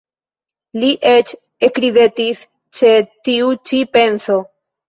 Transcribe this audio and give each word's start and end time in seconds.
Li 0.83 0.87
eĉ 1.09 1.33
ekridetis 1.69 2.43
ĉe 2.79 2.95
tiu 3.29 3.55
ĉi 3.71 3.83
penso. 3.99 4.43